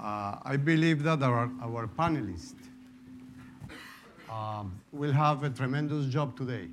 [0.00, 2.54] Uh, I believe that our, our panelists
[4.30, 6.68] um, will have a tremendous job today.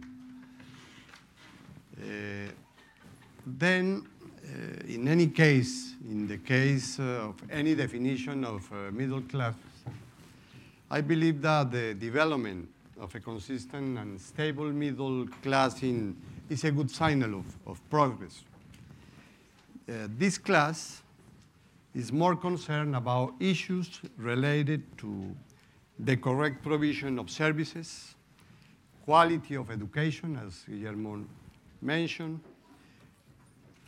[1.98, 2.52] Uh,
[3.48, 4.06] then,
[4.44, 9.56] uh, in any case, in the case uh, of any definition of uh, middle class,
[10.92, 12.70] I believe that the development
[13.00, 16.16] of a consistent and stable middle class in,
[16.48, 18.44] is a good signal of, of progress.
[19.90, 21.02] Uh, this class
[21.96, 25.34] is more concerned about issues related to
[25.98, 28.16] the correct provision of services,
[29.06, 31.24] quality of education, as Guillermo
[31.82, 32.42] mentioned,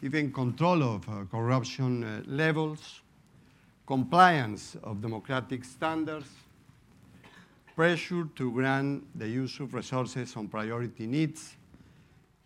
[0.01, 3.01] even control of uh, corruption uh, levels,
[3.85, 6.29] compliance of democratic standards,
[7.75, 11.55] pressure to grant the use of resources on priority needs,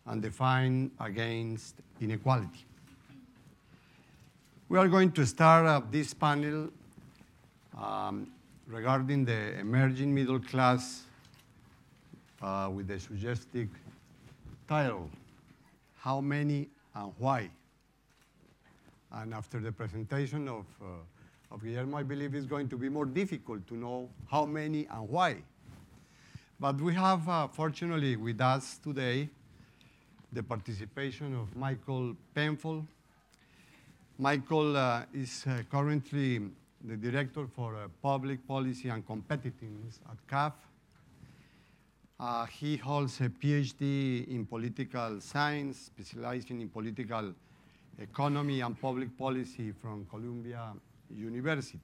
[0.07, 2.65] and the fight against inequality.
[4.71, 6.69] We are going to start this panel
[7.77, 8.31] um,
[8.65, 11.03] regarding the emerging middle class
[12.41, 13.67] uh, with the suggestive
[14.69, 15.09] title,
[15.97, 17.49] How Many and Why?
[19.11, 23.05] And after the presentation of, uh, of Guillermo, I believe it's going to be more
[23.05, 25.35] difficult to know how many and why.
[26.61, 29.27] But we have, uh, fortunately, with us today
[30.31, 32.85] the participation of Michael Penfold.
[34.21, 36.39] Michael uh, is uh, currently
[36.83, 40.53] the Director for uh, Public Policy and Competitiveness at CAF.
[42.19, 47.33] Uh, he holds a PhD in political science, specializing in political
[47.97, 50.71] economy and public policy from Columbia
[51.09, 51.79] University.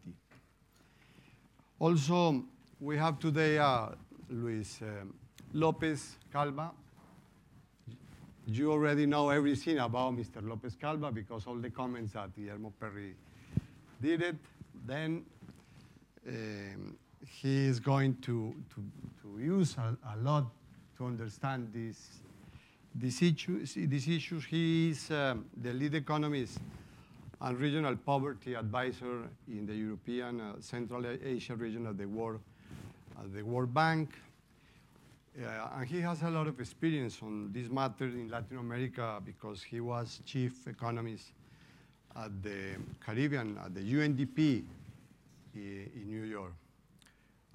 [1.79, 2.43] Also,
[2.79, 3.87] we have today uh,
[4.29, 5.05] Luis uh,
[5.53, 6.71] Lopez Calva.
[8.49, 10.41] You already know everything about Mr.
[10.41, 13.13] Lopez Calva because all the comments that Guillermo Perry
[14.01, 14.37] did it.
[14.85, 15.25] Then
[16.25, 18.83] um, he is going to, to,
[19.21, 20.45] to use a, a lot
[20.97, 22.07] to understand these,
[22.95, 24.45] these, issues, these issues.
[24.45, 26.57] He is um, the lead economist
[27.41, 32.39] and regional poverty advisor in the European uh, Central Asia region of the World,
[33.17, 34.09] uh, the World Bank.
[35.39, 39.61] Uh, and he has a lot of experience on this matter in Latin America because
[39.61, 41.31] he was chief economist
[42.15, 42.75] at the
[43.05, 44.63] Caribbean, at the UNDP
[45.53, 46.53] in New York.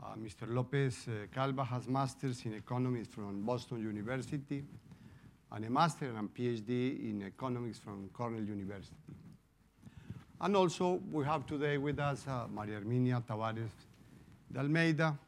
[0.01, 0.47] Uh, Mr.
[0.49, 4.63] Lopez uh, Calva has masters in economics from Boston University
[5.51, 8.95] and a master and PhD in economics from Cornell University.
[10.41, 13.71] And also we have today with us uh, Maria Herminia Tavares
[14.53, 15.19] de Almeida.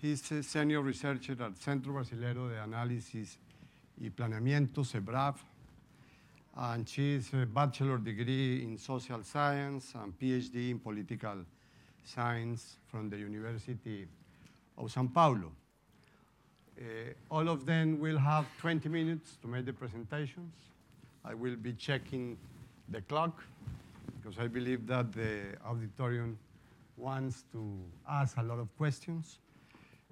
[0.00, 3.36] He's a senior researcher at Centro Brasileiro de Análisis
[4.00, 5.34] y Planeamiento, CEBRAP,
[6.56, 11.44] and she's a bachelor degree in social science and PhD in political
[12.04, 14.06] science from the University
[14.76, 15.50] of São Paulo.
[16.80, 20.54] Uh, all of them will have 20 minutes to make the presentations.
[21.24, 22.38] I will be checking
[22.88, 23.42] the clock
[24.22, 26.38] because I believe that the auditorium
[26.96, 29.38] wants to ask a lot of questions.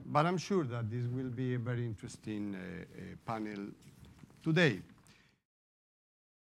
[0.04, 3.66] But I'm sure that this will be a very interesting uh, uh, panel
[4.42, 4.80] today.